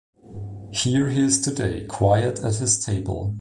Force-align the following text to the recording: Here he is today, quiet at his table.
Here 0.73 1.09
he 1.11 1.21
is 1.21 1.39
today, 1.41 1.85
quiet 1.85 2.39
at 2.39 2.55
his 2.55 2.83
table. 2.83 3.29